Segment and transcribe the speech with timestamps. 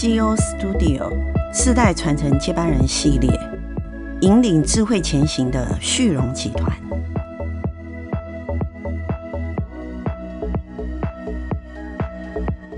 [0.00, 1.10] CEO Studio
[1.52, 3.28] 世代传承接班人系列，
[4.20, 6.72] 引领智慧前行的旭荣集团。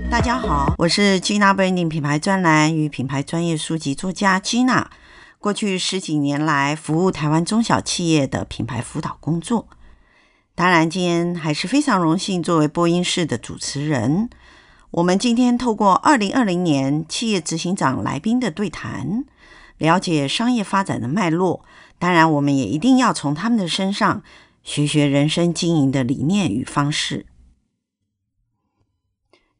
[0.09, 4.87] 大家好，我是 Gina Branding 品牌专栏与品牌专业书籍作家 Gina。
[5.37, 9.67] 过去十几年来，服务台湾中小企业的品牌辅导工作。
[10.55, 14.27] 当然，今天还是非常荣幸作为播音室的主持人。
[14.91, 19.23] 我们今天透过二零二零年企业执行长来宾的对谈，
[19.77, 21.63] 了解商业发展的脉络。
[21.97, 24.21] 当然，我们也一定要从他们的身上
[24.63, 27.25] 学学人生经营的理念与方式。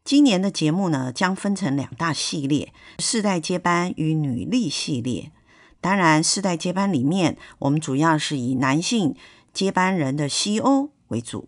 [0.03, 5.31] 今年的节目呢，将分成两大系列：世代接班与女力系列。
[5.79, 9.15] 当然，世代接班里面，我们主要是以男性
[9.53, 11.47] 接班人的 CEO 为主。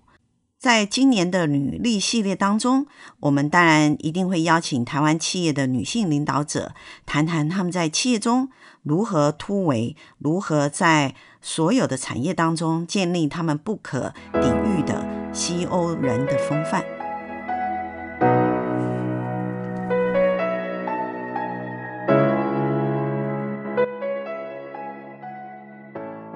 [0.64, 2.86] 在今年的履历系列当中，
[3.19, 6.73] 我们当然一定会邀请台湾企业的女性领导者，
[7.06, 8.47] 谈谈他们在企业中
[8.81, 16.81] 如何突围，如何在所有的产业当中建立他们不可抵御的 CEO 人的风范。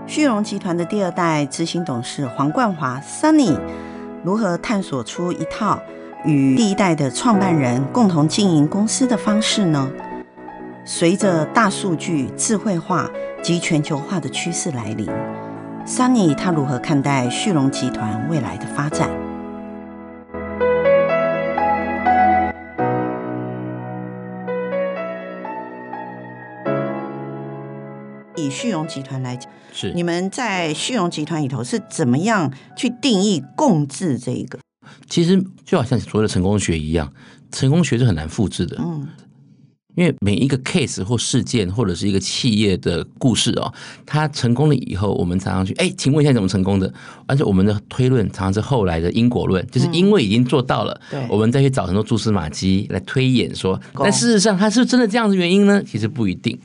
[0.05, 3.57] 旭荣集团的第二代执行董事黄冠华 Sunny
[4.23, 5.79] 如何探索出一套
[6.25, 9.89] 与第一代的创办人共同经营公司的方式呢？
[10.83, 13.09] 随着大数据、智慧化
[13.41, 15.07] 及全球化的趋势来临
[15.85, 19.09] ，Sunny 他如何看待旭荣集团未来的发展？
[28.57, 34.57] 旭荣集团来讲，是你们在旭荣集团里头是怎么样去定义共治这一个？
[35.07, 37.13] 其实就好像所谓的成功学一样，
[37.51, 38.77] 成功学是很难复制的。
[38.79, 39.07] 嗯。
[39.97, 43.73] 因为每一个 case 或事件或者是一个企业的故事哦，
[44.05, 46.93] 它成功了以后，我们常常去哎，请问一下怎么成功的？
[47.25, 55.81] 而且我们的推论常常是后来的因果论，就是因为已经做到了，对，我们再去找很多蛛丝马迹来推演说，但事实上它是真的这样的原因呢？
[55.83, 56.55] 其实不一定。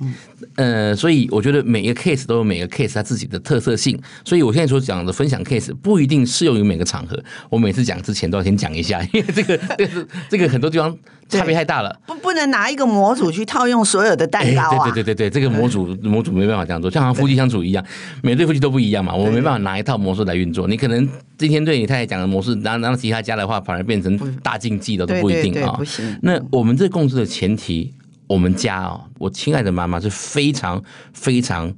[0.57, 7.19] 呃，所以我觉得每一个 case 都有每个 case 它自己的特色性，所以我现在所讲的分享 case 不一定适用于每个场合。
[7.49, 10.95] 我每次讲之前都要先讲一下，因为这个这个这个很多地方
[11.29, 14.91] 差别太大了，不不能拿一个模组去套用所有的蛋糕啊！
[14.91, 17.85] 对对对对对，这个模组模组没办法这样做，像好像夫妻相处一样，
[18.23, 20.67] 每对夫妻都不一样嘛，我没办法拿一套模式来运作。
[20.67, 25.75] 你可能今天对你太太讲的模式，然后然后其他家的话，反而变成大禁忌的都不一定啊。
[25.77, 26.17] 不行。
[26.23, 27.93] 那我们这共识的前提，
[28.27, 31.73] 我们家哦，我亲爱的妈妈是非常非常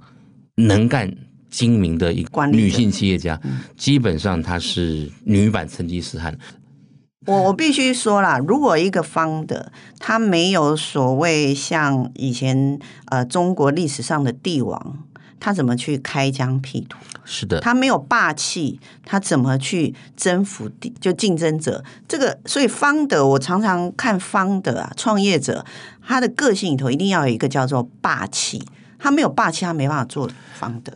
[0.56, 1.12] 能干
[1.50, 3.40] 精明的一个女性企业家，
[3.76, 6.36] 基本上她是女版成吉思汗。
[7.26, 9.66] 我我必须说啦，如果一个 founder
[9.98, 14.98] 他没有所谓像以前呃中国历史上的帝王，
[15.40, 16.98] 他怎么去开疆辟土？
[17.24, 21.82] 是的，他没有霸气，他怎么去征服地就竞争者？
[22.06, 25.64] 这个所以 founder 我常常看 founder 啊，创业者
[26.06, 28.62] 他的个性里头一定要有一个叫做霸气，
[28.98, 30.28] 他没有霸气，他没办法做
[30.60, 30.92] founder。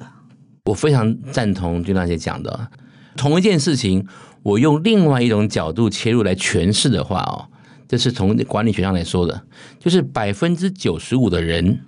[0.66, 2.68] 我非常赞同军大姐讲的，
[3.16, 4.06] 同一件事情。
[4.42, 7.44] 我用另外一种角度切入来诠释的话哦，
[7.86, 9.42] 这是从管理学上来说的，
[9.78, 11.80] 就是百分之九十五的人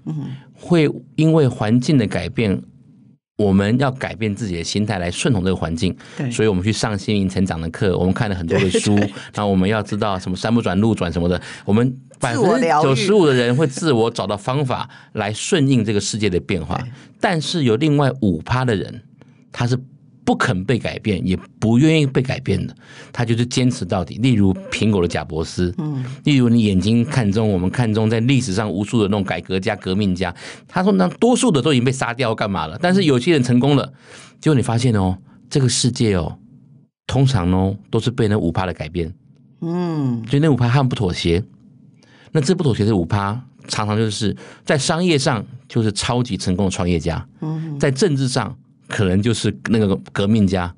[0.53, 2.62] 会因为环境的改变，
[3.37, 5.97] 我们要改变自己的心态来顺从这个环境。
[6.19, 11.41] 对，所以我们去上心灵成长的课，我们看了很多的书，然后我们要知道什么山不转路转什么的。
[11.65, 16.78] 我们百分之九十五的人会自我找到方法来顺应这个世界的变化，
[17.21, 19.03] 但是有另外五趴的人，
[19.53, 19.78] 他是。
[20.25, 22.75] 不肯被改变，也不愿意被改变的，
[23.13, 24.17] 他就是坚持到底。
[24.19, 30.33] 例如苹果的贾伯斯，嗯，例如你眼睛看中，我们看中在历史上无数的那种改革家、革命家，
[30.69, 32.78] 他说那多数的都已经被杀掉，干嘛了？
[32.81, 33.93] 但是有些人成功了，
[34.41, 35.17] 结果你发现哦，
[35.49, 36.39] 这个世界哦，
[37.07, 39.13] 通常哦都是被那五趴的改变，
[39.63, 41.43] 嗯，所以那五趴他们不妥协，
[42.33, 48.57] 那这不妥协的五趴，常常就是在商业上就是超级成功的创业家，嗯，在政治上。
[48.91, 50.75] 可能就是那个革命家，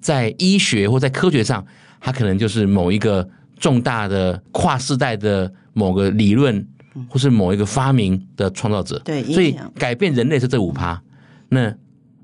[0.00, 1.66] 在医学或在科学上，
[2.00, 3.28] 他可能就是某一个
[3.58, 6.64] 重大的跨世代的某个理论，
[7.08, 8.98] 或是某一个发明的创造者。
[9.04, 11.02] 对，所以改变人类是这五趴。
[11.48, 11.74] 那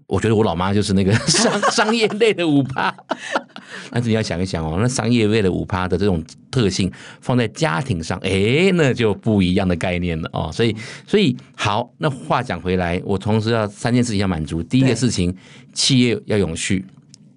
[0.07, 2.95] 我觉得我老妈就是那个商 商业类的五趴。
[3.91, 6.23] 但是你要想一想哦，那商业类的五趴的这种
[6.55, 6.89] 特性
[7.21, 10.53] 放在家庭上，哎，那就不一样的概念了哦。
[10.53, 14.63] 所以，所以好，那话讲回来，我同时要三件事情要满足。
[14.63, 15.35] 第一个事情，
[15.73, 16.85] 企业要永续，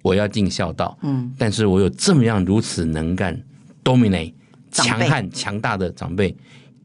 [0.03, 0.95] 我要尽孝道。
[1.01, 3.41] 嗯，但是我有这么样如此能干、
[3.83, 4.33] dominate、
[4.71, 6.35] 强悍、强大的长辈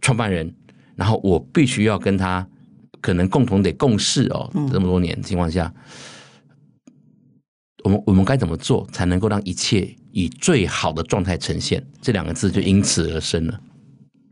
[0.01, 0.51] 创办人，
[0.97, 2.47] 然后我必须要跟他
[3.03, 5.71] 可能共同得共事哦，这么多年情况下，
[7.85, 11.85] 我们我们该怎么做才能够让一切以最好的状态呈现？
[12.01, 13.61] 这两个字就因此而生了。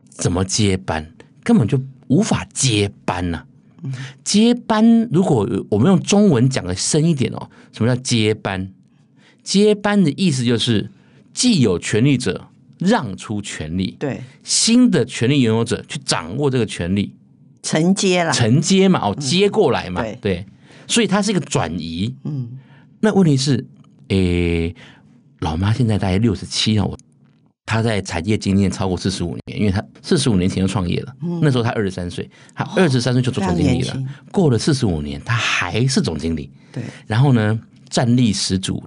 [0.09, 1.13] 怎么接班？
[1.43, 3.47] 根本就无法接班呐、啊！
[4.23, 8.73] 接班，如果我们用中文讲的深一点哦，什么叫接班？
[9.43, 10.91] 接班的意思就是，
[11.33, 12.49] 既有权利者
[12.79, 17.15] 让出权利，对新的权利拥有者去掌握这个权利，
[17.63, 20.47] 承接了，承接嘛，哦，接过来嘛，嗯、对，对，
[20.87, 22.15] 所以它是一个转移。
[22.25, 22.59] 嗯，
[23.01, 23.67] 那问题是，
[24.09, 24.75] 诶，
[25.41, 26.97] 老妈现在大概六十七了，
[27.67, 33.97] 她在产业经验超过四十五年，因为她四十五年前就创业了，嗯、那时候她二十三岁，她二十三岁就做总经理了，
[34.31, 37.59] 过了四十五年，她还是总经理，对，然后呢，
[37.89, 38.83] 战力十足。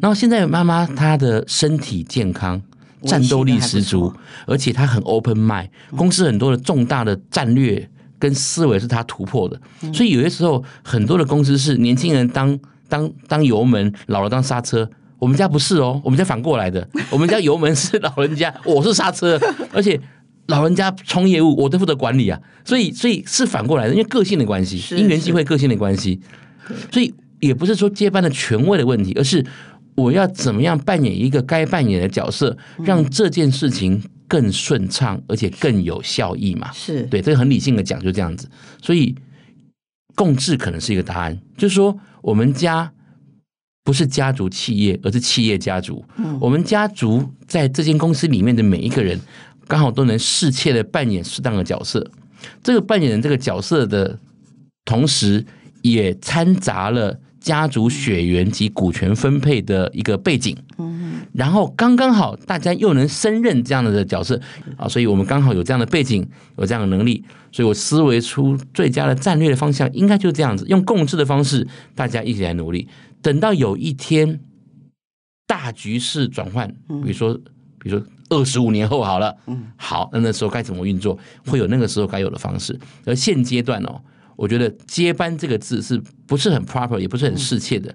[0.00, 2.60] 然后现在妈妈她的身体健康，
[3.02, 4.12] 战斗力十足，
[4.46, 7.88] 而且她很 open mind，公司很多的重大的战略
[8.18, 9.60] 跟思维是她突破的，
[9.92, 12.58] 所以有些时候很多的公司是年轻人当
[12.88, 14.90] 当当油门，老了当刹车。
[15.24, 19.40] 我们家不是哦，我们家反过来的，我们家油门是老人家， 我是刹车，
[19.72, 19.98] 而且
[20.48, 26.20] 老人家冲业务，我都负责管理啊，所以所以是反过来的，因为个性的关系，因缘际会，个性的关系，
[26.92, 29.42] 所以也不是说接班的权威的问题，而是。
[29.96, 36.68] 我要怎么样扮演一个该扮演的角色，让这件事情更顺畅，而且更有效益嘛？
[36.72, 38.50] 是对，这个很理性的讲，就这样子。
[38.82, 39.14] 所以
[40.16, 42.92] 共治可能是一个答案，就是说我们家
[43.84, 46.04] 不是家族企业，而是企业家族。
[46.40, 49.20] 我们家族在这间公司里面的每一个人，
[49.68, 52.10] 刚好都能适切的扮演适当的角色。
[52.62, 54.18] 这个扮演这个角色的
[54.84, 55.44] 同时，
[55.82, 57.20] 也掺杂了。
[57.44, 60.56] 家族血缘及股权分配的一个背景，
[61.34, 64.40] 然后刚刚好大家又能胜任这样的角色
[64.78, 66.26] 啊，所以我们刚好有这样的背景，
[66.56, 67.22] 有这样的能力，
[67.52, 72.88] 所以我思维出最佳的战略的方向，应该就是这样子，用共治的方式，大家一起来努力。
[73.24, 74.38] 等到有一天
[75.46, 76.68] 大局势转换，
[77.02, 77.34] 比如说，
[77.80, 79.34] 比如说二十五年后好了，
[79.76, 82.78] 好，那那时候该怎么运作，会有那个时候该有的方式。
[83.06, 84.00] 而现阶段哦。
[84.36, 87.94] 我觉得“接班”这个字是不是很 proper，也不是很适切的。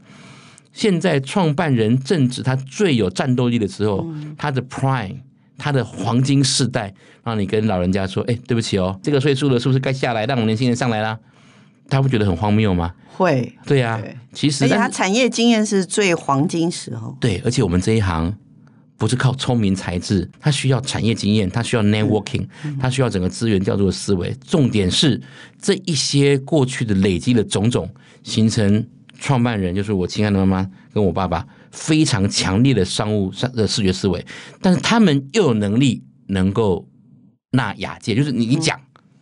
[0.72, 5.18] 现在创办人正值他最有战斗力的时候，他的 prime，
[5.58, 6.94] 他的黄金世代，
[7.26, 11.20] 让你跟老人家说：“哎，对不起哦，这个岁数了，是不是该下来，让我们年轻人上来啦？”
[11.90, 12.94] 他会觉得很荒谬吗？
[13.16, 14.02] 会，对呀。
[14.34, 17.18] 其实，而且他产业经验是最黄金时候。
[17.20, 18.38] 对，而且我们这一行。
[18.98, 22.46] 不是靠聪明才智，他需要产业经验，他需要 networking，
[22.82, 24.36] 他需要整个资源调度的思维。
[24.46, 25.22] 重点是
[25.58, 27.90] 这一些过去的累积的种种，
[28.24, 28.86] 形成
[29.18, 34.26] 创办人就是我亲爱的妈妈跟我爸爸非常强烈的商务上的视觉思维，
[34.60, 36.86] 但是他们又有能力能够
[37.52, 38.78] 纳雅界，就是你一讲，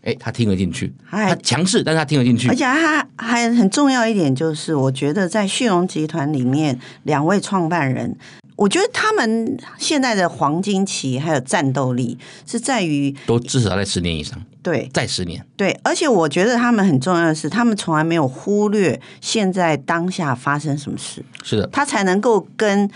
[0.08, 8.18] 哎，他听得进去，他强势，但是他听得进去，而且他还很重要一点就是，我觉得在旭荣集团里面，两位创办人。
[8.56, 22.90] 我觉得他们现在的黄金期还有战斗力是在于都至少在十年以上，对，在十年，对，而且我觉得他们很重要的是，他们从来没有忽略现在当下发生什么事，是的，他才能够跟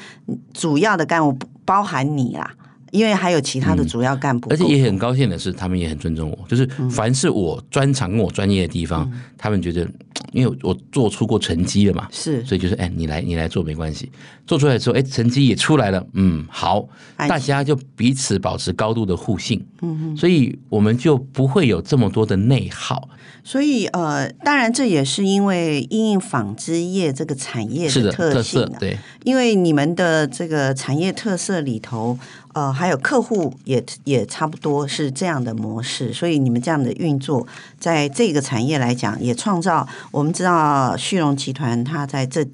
[0.51, 2.56] 主要的干部包含你啦。
[2.92, 6.48] 因为还有其他的主要干部，嗯，而且也很高兴的是，他们也很尊重我。
[6.48, 9.88] 就是凡是我专长跟我专业的地方，嗯、他们觉得，
[10.32, 14.12] 因为我做出过成绩了嘛，是，所以就是，哎，你来，你来做没关系。
[14.48, 23.10] 做出来之后，哎，成绩也出来了，嗯，好，大家就彼此保持高度的互信，嗯哼，所以我们就不会有这么多的内耗。
[23.44, 32.18] 所以，呃，当然这也是因为因应纺织业这个产业的特性，特色，对，因为你们的这个产业特色里头。
[32.54, 37.48] 呃，还有客户也也差不多是这样的模式，所以你们这样的运作，
[37.80, 42.46] 在这个产业来讲，也创造我们知道旭荣集团它在这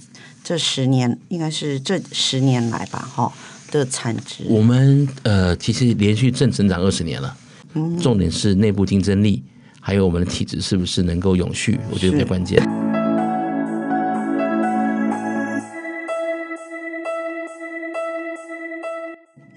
[0.44, 3.32] 这十年，应该是这十年来吧，哈
[3.72, 4.46] 的产值。
[4.48, 7.36] 我们呃，其实连续正成长二十年了，
[7.74, 9.44] 嗯，重点是内部竞争力，
[9.80, 12.62] 还有我们的体质是不是能够永续，我觉得最关键。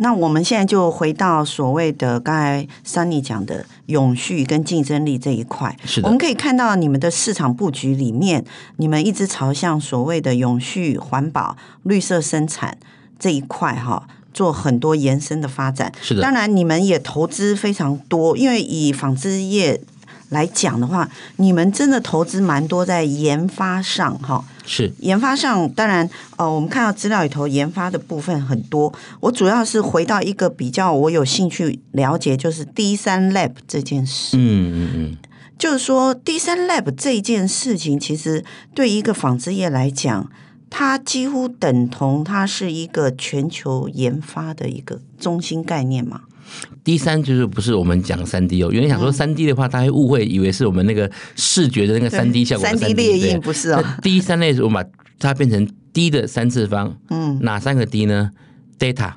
[0.02, 5.76] 那我们现在就回到所谓的刚才 Sunny 讲的永续跟竞争力这一块。
[5.84, 6.06] 是的。
[6.06, 8.44] 我们可以看到你们的市场布局里面，
[8.76, 12.78] 你们一直朝向所谓的永续、环保、绿色生产
[13.18, 15.92] 这一块哈，做很多延伸的发展。
[16.00, 16.22] 是的。
[16.22, 19.80] 当然，你们也投资非常多，因为以纺织业
[20.30, 24.42] 来讲的话，你们真的投资蛮多在研发上，哈。
[24.72, 28.92] 是研发上，当然，呃，我们看到资料里头研发的部分很多。
[29.18, 34.36] 我主要是回到一个比较我有兴趣了解，就是 D 三 Lab 这件事。
[34.36, 34.38] 嗯
[34.72, 35.16] 嗯嗯，
[35.58, 40.30] 就是说 D 三 Lab 这件事情，其实对一个纺织业来讲，
[40.70, 46.20] 它几乎等同它是一个全球研发的一个中心概念嘛。
[46.84, 52.64] D 三就是不是我们讲三 D 哦，有人想说三 D 的话，大家误会以为是我们那个视觉的那个三 D 效果。
[52.64, 53.84] 三 D 列印不是哦。
[54.02, 56.96] 第三类是我们把它变成 D 的三次方。
[57.10, 58.30] 嗯，哪三个 D 呢
[58.78, 59.12] ？Data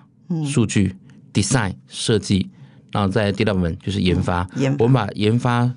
[0.45, 0.95] 数据
[1.33, 2.49] ，Design 设计，
[2.91, 4.47] 然后在 Development 就是研发。
[4.55, 4.83] 研发。
[4.83, 5.71] 我们把研发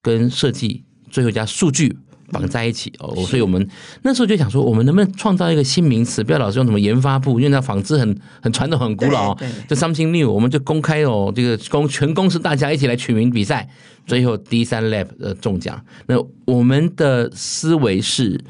[0.00, 1.96] 跟设计最后加数据。
[2.30, 3.68] 绑在一起哦，所以我们
[4.02, 9.34] 那时候就想说，我们能不能创造一个新名词，不要老是用什么研发部，因为那纺织很很传统、很古老，
[9.68, 13.68] 就 something new，我们就公开哦，这个公全公司大家一起来取名比赛，
[14.06, 15.82] 最后 D 三 Lab 呃中奖。
[16.06, 18.40] 那我们的思维是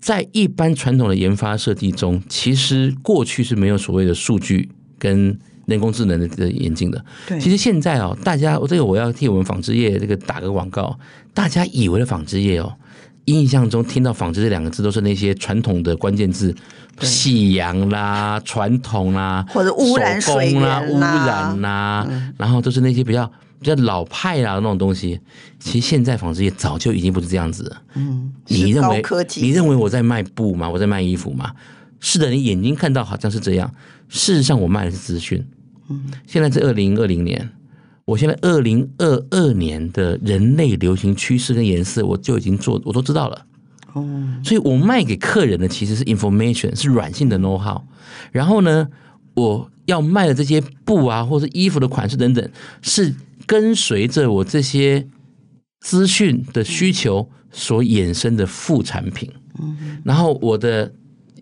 [0.00, 5.38] 在一般传统的研发设计中，其实过去是没有所谓的数据跟。
[5.66, 10.98] 人工智能的的眼镜的，对，其实现在哦，大家我这个我要替我们纺织业这个打个广告，
[11.34, 12.72] 大家以为的纺织业哦，
[13.26, 16.54] 印象中听到纺织这两个字都是那些传统的关键字，
[17.00, 23.26] 夕阳啦、传统啦，或者污染水啦、污染啦，嗯、然后都是那些比较
[23.58, 25.18] 比较老派啦那种东西。
[25.58, 27.82] 其实现在纺织业早就已经不是这样子了。
[27.94, 29.02] 嗯，你认为
[29.36, 30.70] 你认为我在卖布吗？
[30.70, 31.50] 我在卖衣服吗？
[31.98, 33.68] 是的，你眼睛看到好像是这样，
[34.08, 35.44] 事实上我卖的是资讯。
[35.88, 37.48] 嗯，现在是二零二零年，
[38.04, 43.46] 我现在二零二二年的人类流行趋势跟颜色，我就已经做，我都知道了。
[43.92, 44.04] 哦，
[44.44, 47.80] 所以我卖给客人的其实是 information，是软性的 know how。
[48.30, 48.88] 然后呢，
[49.34, 52.50] 我要卖的这些布啊，或者衣服的款式等等，
[52.82, 53.14] 是
[53.46, 55.06] 跟随着我这些
[55.80, 59.30] 资讯的需求所衍生的副产品。
[59.58, 60.92] 嗯，然后我的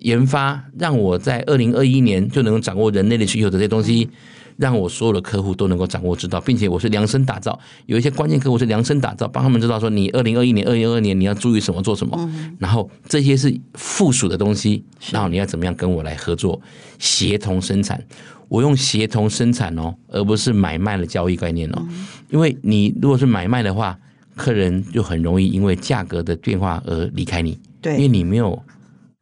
[0.00, 4.08] 研发让我在二零二一年就能掌握人类的需求的这些东西。
[4.56, 16.60] 让我所有的客户都能够掌握知道，并且我是量身打造，有一些关键客户是量身打造，帮他们知道说你二零二一年、二零二二年你要注意什么、做什么，嗯、然后这些是附属的东西，然后你要怎么样跟我来合作，
[16.98, 18.02] 协同生产。
[18.48, 21.82] 我用协同生产哦，而不是买卖的交易概念哦，
[22.30, 23.98] 因为你如果是买卖的话，
[24.36, 28.62] 客人就很容易因为价格的变化而离开你，对，因为你没有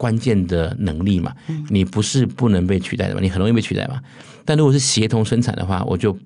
[0.03, 1.33] 关键的能力嘛，
[1.71, 4.03] 你不是不能被取代的嘛，你很容易被取代嘛。
[4.45, 6.19] 但如果是协同生产的话，我就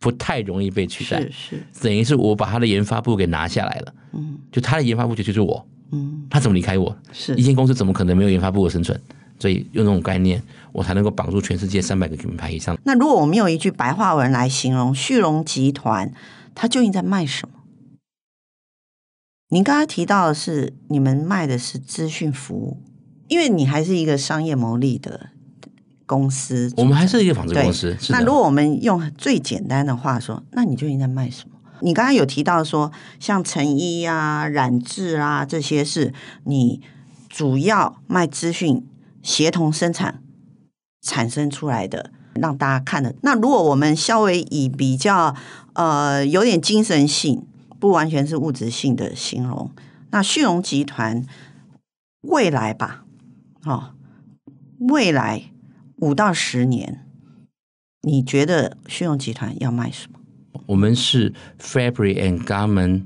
[0.00, 1.20] 不太容易被取代。
[1.20, 3.94] 是是，等于是我把他的研发部给拿下来了。
[4.14, 5.64] 嗯，就他的研发部就就是我。
[5.92, 6.96] 嗯，他怎么离开我？
[7.12, 9.00] 是一间公司怎么可能没有研发部的生存？
[9.38, 12.76] 所以用这种概念，我才能够绑住全世界三百个品牌以上。
[12.82, 16.12] 那如果我们用一句白话文来形容旭荣集团，
[16.56, 17.54] 它究竟在卖什么？
[19.52, 22.82] 您刚才提到的是你们卖的是资讯服务，
[23.30, 25.30] 因为你还是一个商业牟利的。
[26.06, 27.96] 公司，我们还是一个纺织公司。
[28.08, 31.54] 那如果我们用最简单的话说，那你究竟在卖什么？
[31.82, 36.12] 你刚刚有提到说，像成衣啊、染制啊这些，是
[36.46, 36.80] 你
[37.28, 38.84] 主要卖资讯、
[39.22, 40.20] 协同生产
[41.00, 43.14] 产生出来的，让大家看的。
[43.22, 45.36] 那如果我们稍微以比较
[45.74, 47.46] 呃有点精神性，
[47.78, 49.70] 不完全是物质性的形容，
[50.10, 51.24] 那旭荣集团
[52.22, 53.04] 未来吧，
[53.64, 53.94] 哦，
[54.78, 55.44] 未来。
[56.02, 57.04] 五到十年，
[58.00, 60.18] 你觉得旭荣集团要卖什么？
[60.64, 63.02] 我们是 Fabric and Garment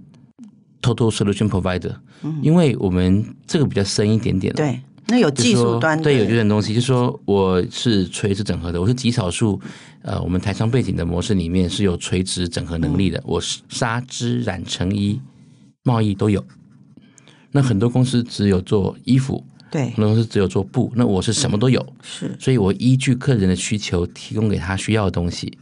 [0.81, 4.55] Total Solution Provider，嗯，因为我们这个比较深一点点。
[4.55, 9.61] 对，那有技术端，对，有这点东西，就是说我是垂直整合的，我是极少数，
[10.03, 15.21] 呃，我们台商背景的模式里面是有垂直整合能力的，嗯，我是纱织染成衣
[15.83, 16.45] 贸易都有。
[17.51, 19.45] 那很多公司只有做衣服。
[19.75, 25.59] 对，很多公司只有做布，那我是什么都有，是，所以我依据客人的需求提供给他需要的东西，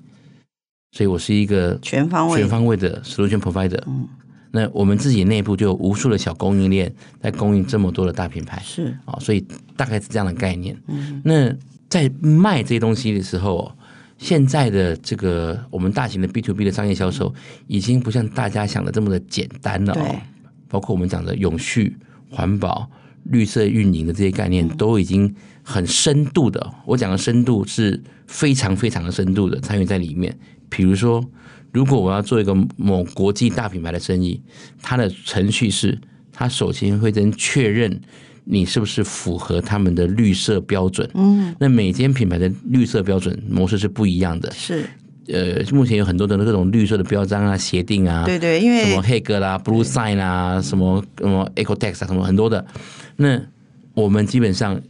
[0.90, 3.82] 所以我是一个全方位、全方位的 solution provider。
[3.86, 4.06] 嗯，
[4.50, 8.94] 那我们自己内部就有无数的小供应链在供应这么多的大品牌，是。
[9.06, 9.42] 啊，所以
[9.78, 10.78] 大概是这样的概念。
[10.88, 11.50] 嗯，那
[11.88, 13.72] 在卖这些东西的时候，
[14.18, 17.34] 现在的这个我们大型的 B to B 的商业销售
[17.66, 19.94] 已经不像大家想的这么的简单了。
[19.94, 20.20] 哦，
[20.68, 21.96] 包括我们讲的永续、
[22.28, 22.90] 环保。
[23.24, 30.36] 绿色运营的这些概念都已经很深度的，我讲的深度是非常非常的深度的参与在里面。
[30.68, 31.24] 比如说，
[31.70, 34.40] 如果我要做一个某国际大品牌的生意，
[34.82, 35.98] 它的程序是，
[36.32, 38.00] 它首先会先确认
[38.44, 41.08] 你是不是符合他们的绿色标准。
[41.14, 44.50] 嗯，那每间品牌的绿色标准模式是不一样的。
[44.50, 44.84] 是，
[45.28, 52.66] 呃，目前有很多的那种绿色的标章啊、协定啊，对对，因为什么黑格啦、Blue Sign 啊、什么什么 Ecotex 啊，什么很多的。
[53.16, 53.40] 那
[53.94, 54.80] 我们基本上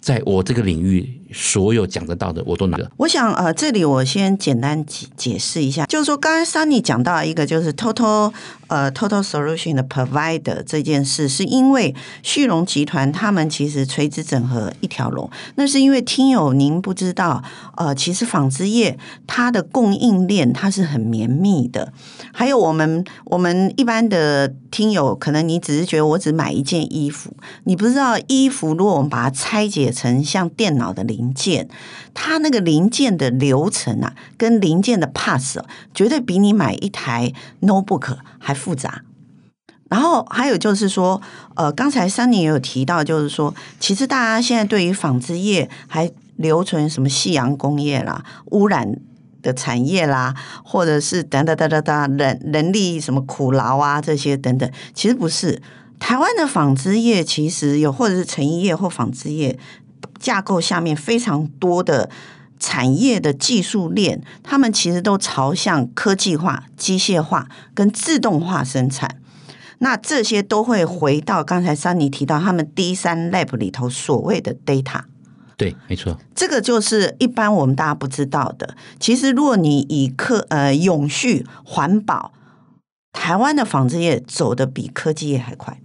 [0.00, 1.19] 在我这个领域。
[1.32, 2.90] 所有讲得到的我都拿了。
[2.96, 8.32] 我想呃，这里我先简单解解释一下，就是说刚才 Sunny 讲到一个就是 total
[8.66, 17.42] 呃 total solution 的 provider 这件事，是因为旭荣集团他们其实垂直整合一条龙，那是因为听友您不知道，
[17.76, 21.92] 呃，其实纺织业它的供应链它是很绵密的，
[22.32, 27.32] 还有我们我们一般的听友，可能你只是觉得我只买一件衣服，
[27.64, 31.19] 你不知道衣服如果我们把它拆解成像电脑的零。
[31.20, 31.68] 零件，
[32.14, 35.58] 它那个零件的流程啊，跟零件的 pass
[35.92, 39.02] 绝对比你买一台 notebook 还复杂。
[39.90, 41.20] 然后还有就是说，
[41.56, 48.98] 呃，刚才 Sunny 也有提到，就是说，其实大家现在对于纺织业还留存什么夕阳工业啦、污染
[49.42, 50.34] 的产业啦，
[50.64, 55.60] 或者是等等等等等人人力什么苦劳啊这些等等，其实不是。
[55.98, 59.58] 台湾的纺织业其实有，或者是成衣业或纺织业。
[60.18, 62.10] 架构下面非常多的
[62.58, 69.16] 产业的技术链，他们其实都朝向科技化、机械化跟自动化生产。
[69.78, 75.04] 那这些都会回到刚才 Sunny 提到他们 D 三 Lab 里头所谓的 data。
[75.56, 78.76] 对，没错，这个就是一般我们大家不知道的。
[78.98, 82.32] 其实，如果你以科呃永续环保，
[83.12, 85.78] 台湾的纺织业走得比科技业还快。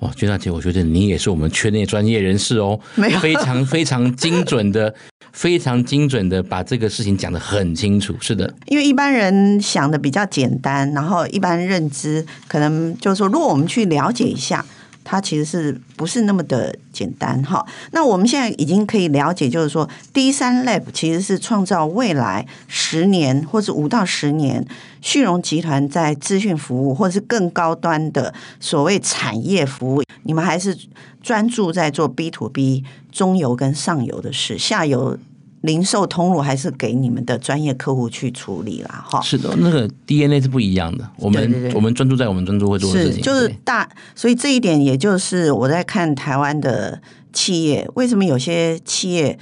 [0.00, 4.94] 哇，娟大姐，我觉得你也是我们圈内专业人士哦，没有，非常非常精准的，
[5.32, 8.14] 非常精准的把这个事情讲得很清楚。
[8.20, 14.64] 是的，因为一般人想的比较简单，然后一般认知可能就是说，如果我们去了解一下。
[15.10, 17.66] 它其实是不是那么的简单哈？
[17.90, 24.64] 那我们现在已经可以了解，就是说，D3 Lab 其实是创造未来十年或者五到十年，
[25.00, 30.78] 旭荣集团在资讯服务或者是更高端的所谓产业服务，你们还是
[31.20, 35.18] 专注在做 B to B 中游跟上游的事，下游。
[35.62, 39.20] 零售通路还是给你们的专业客户去处理啦，哈。
[39.20, 41.08] 是的，那个 DNA 是不一样的。
[41.18, 43.88] 我们我们专注在我们专注会做的事情，就是大。
[44.14, 49.38] 所以这一点，也就是我在看台湾的企业，为什么有些企业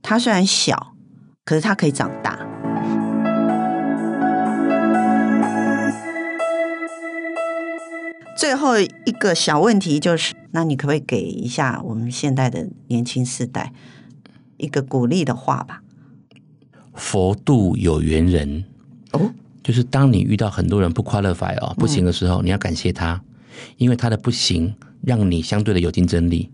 [0.00, 0.94] 它虽然小，
[1.44, 2.38] 可是它可以长大。
[8.38, 13.72] 最后一个小问题就是，那你可不可以给一下我们现在的年轻世代？
[14.62, 15.82] 一个鼓励的话吧。
[16.94, 18.64] 佛度有缘人
[19.12, 23.20] 哦，就是当你遇到很多人不 qualify 哦不行的时候，嗯、你要感谢他，
[23.76, 26.50] 因为他的不行让你相对的有竞争力。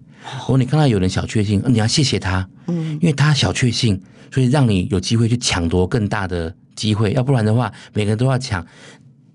[0.46, 4.00] 哦，你看到有人小确幸，你要谢谢他，嗯，因为他小确幸，
[4.32, 7.12] 所以让你有机会去抢夺更大的机会。
[7.12, 8.64] 要不然的话，每个人都要抢。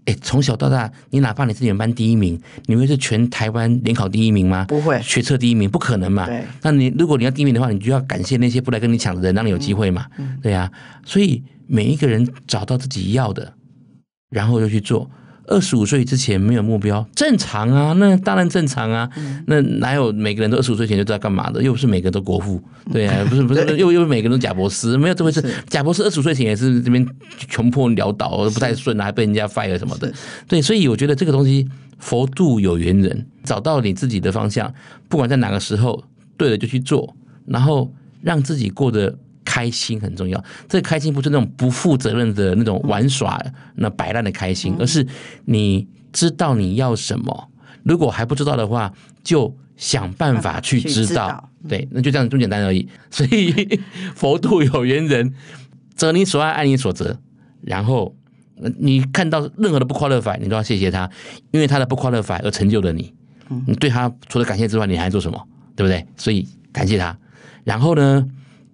[0.06, 4.66] 哎，从小到大，你哪怕你是你们班第一名，你会是全台湾联考第一名吗？
[4.68, 6.26] 不会，学测第一名不可能嘛。
[6.26, 10.06] 对，那你如果你要第一名的话，你就要感谢那些不来跟你抢的人，让你有机会嘛。
[10.18, 10.70] 嗯，对呀，
[11.06, 13.54] 所以每一个人找到自己要的，
[14.30, 15.10] 然后就去做。
[15.48, 19.10] 二十五岁之前没有目标，正常啊，那当然正常啊。
[19.18, 21.62] 嗯、那哪有每个人都二十五岁前就知道干嘛的？
[21.62, 25.44] 又不是每个人都国父，对啊，不 是不是，又又每个人都贾伯斯，没有这回事。
[25.68, 27.06] 贾博士二十五岁前也是这边
[27.50, 30.12] 穷破潦倒，不太顺啊，还被人家 fire 什么的。
[30.48, 31.68] 对，所以我觉得这个东西，
[32.00, 34.74] 佛度有缘人，找到你自己的方向，
[35.10, 36.04] 不管在哪个时候，
[36.38, 39.18] 对了就去做，然后让自己过得。
[39.54, 43.40] 开心很重要，这个开心不是那种不负责任的那种玩耍、
[43.76, 45.06] 那摆烂的开心，而是
[45.46, 47.52] 你知道你要什么。
[47.84, 48.92] 如果还不知道的话，
[49.24, 51.52] 就想办法去知道。
[51.70, 52.90] 对，那就这样这么简单而已。
[53.12, 53.80] 所以
[54.16, 55.32] 佛度有缘人，
[55.94, 57.20] 择你所爱，爱你所择。
[57.62, 58.16] 然后
[58.80, 61.08] 你看到任何的不 qualify，你都要谢谢他，
[61.52, 63.14] 因为他的不 qualify 而成就了你。
[63.68, 65.48] 你对他除了感谢之外，你还做什么？
[65.76, 66.04] 对不对？
[66.18, 67.16] 所以感谢他。
[67.64, 68.28] 然后呢？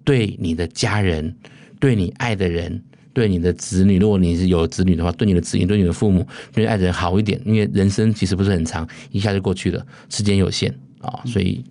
[0.10, 1.36] 对你的家人，
[1.80, 2.82] 对你爱的人，
[3.14, 11.64] 对你的子女，如果你是有子女的话，对你的子女，对你的父母，对你爱的人好一点，因为人生其实不是很长，一下就过去了，时间有限啊，所以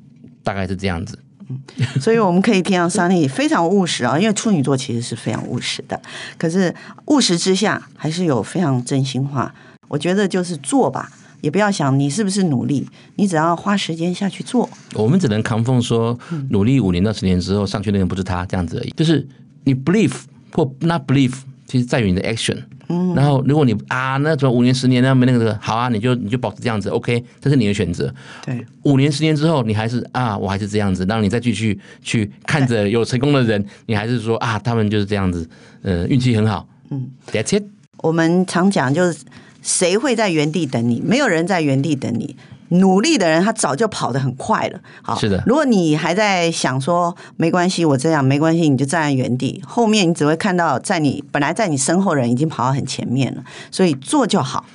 [0.44, 1.18] 大概是这样子。
[1.48, 1.58] 嗯，
[2.00, 6.00] 所以我们可以听到 Sunny 非常务实啊，因为处女座其实是非常务实的，
[6.38, 6.72] 可是
[7.06, 9.52] 务实之下还是有非常真心话。
[9.88, 11.10] 我觉得就是做吧。
[11.40, 14.68] 也不要想你是不是努力，你只要花时间下去做。
[14.94, 16.18] 我们只能 confirm 说，
[16.50, 18.90] 努力五年到十年之后上去那个人不是他这样子而已。
[18.96, 19.26] 就是
[19.64, 20.14] 你 believe
[20.52, 21.34] 或 not believe，
[21.66, 22.56] 其实在于你的 action。
[22.88, 23.14] 嗯。
[23.14, 28.12] 然后如果你啊，那怎么五年十年那没那个好啊，你就你就保持这样子，OK，这是你的选择。
[28.44, 28.64] 对。
[28.84, 35.48] 五年十年之后，你还是啊，我还是这样子，然后你再继续去看着有成功的人，你还是说啊，他们就是这样子，
[35.82, 36.66] 呃，运气很好。
[36.90, 37.64] 嗯，That's it。
[37.98, 39.18] 我们常讲就是
[39.62, 41.00] 谁会在原地等你？
[41.00, 42.36] 没有人在原地等你。
[42.70, 44.78] 努力的人，他早就跑得很快了。
[45.00, 45.42] 好，是的。
[45.46, 53.42] 如果你还在想说没关系，我这样没关系，你就站在原地，后面你只会看到在你本来在你身后人已经跑到很前面了。
[53.70, 54.66] 所以做就好。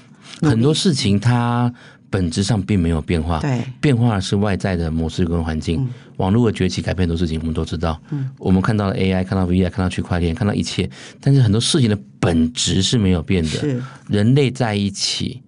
[0.41, 1.71] 很多事情它
[2.13, 5.81] 本质上并没有变化，对，变化的是外在的模式跟环境。
[5.81, 7.99] 嗯、网络的崛起改变很多事情，我们都知道。
[8.11, 10.87] 嗯，我们看到了 AI，看到 VR，看到区块链，看到一切，
[11.19, 13.49] 但是很多事情的本质是没有变的。
[13.49, 15.41] 是人类在一起。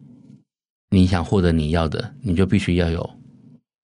[0.90, 3.08] 你想获得你要的，你就必须要有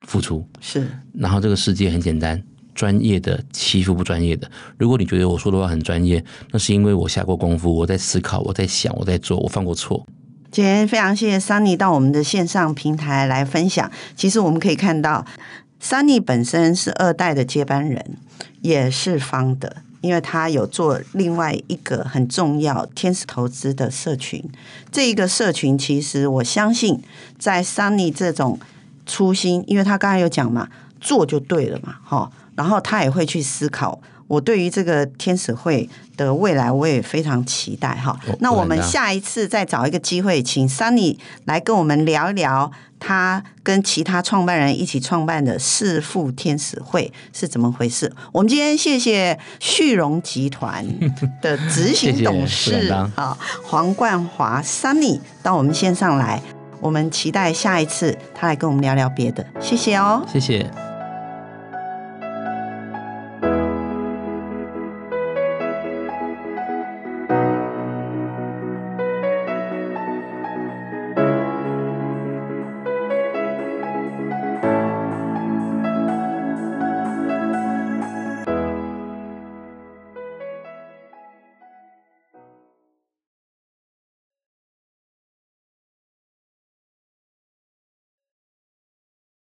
[0.07, 0.43] 付出。
[0.59, 2.41] 是，然后这个世界很简单，
[2.73, 4.49] 专业的欺负不专业的。
[4.79, 10.03] 如果你觉得我说的话很专业，那是因为我下过功夫，我在思考，我在想，我在做，我犯过错。
[10.51, 13.89] 今天非常谢谢 Sunny 到我们的线上平台来分享。
[14.17, 15.25] 其实我们可以看到
[15.81, 18.17] ，Sunny 本身是二代的接班人，
[18.59, 19.77] 也是方的。
[20.01, 24.43] 因为他有做另外一个很重要天使投资的社群，
[24.91, 27.01] 这一个社群其实我相信，
[27.39, 28.59] 在 Sunny 这种
[29.05, 30.67] 初心，因为他刚才有讲嘛，
[30.99, 34.01] 做就对了嘛，哈，然后他也会去思考。
[34.31, 38.17] 我对于这个天使会的未来，我也非常期待哈。
[38.39, 48.09] 那我们下一次再找一个机会，请 Sunny 来跟我们聊一聊他跟其他创办人一起创办的四富天使会是怎么回事。
[48.31, 50.85] 我们今天谢谢旭荣集团
[51.41, 56.41] 的执 行董事啊黄冠华 Sunny 到我们线上来，
[56.79, 59.45] 我们期待下一次他来跟我们聊聊别的。
[59.59, 60.90] 谢谢哦，谢谢。